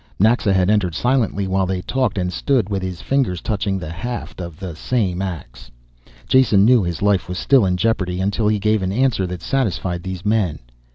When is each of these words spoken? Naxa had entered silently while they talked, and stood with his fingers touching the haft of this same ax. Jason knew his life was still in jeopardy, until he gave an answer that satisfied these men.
Naxa 0.17 0.51
had 0.51 0.71
entered 0.71 0.95
silently 0.95 1.45
while 1.47 1.67
they 1.67 1.83
talked, 1.83 2.17
and 2.17 2.33
stood 2.33 2.69
with 2.69 2.81
his 2.81 3.03
fingers 3.03 3.39
touching 3.39 3.77
the 3.77 3.91
haft 3.91 4.41
of 4.41 4.59
this 4.59 4.79
same 4.79 5.21
ax. 5.21 5.69
Jason 6.27 6.65
knew 6.65 6.81
his 6.81 7.03
life 7.03 7.29
was 7.29 7.37
still 7.37 7.67
in 7.67 7.77
jeopardy, 7.77 8.19
until 8.19 8.47
he 8.47 8.57
gave 8.57 8.81
an 8.81 8.91
answer 8.91 9.27
that 9.27 9.43
satisfied 9.43 10.01
these 10.01 10.25
men. 10.25 10.57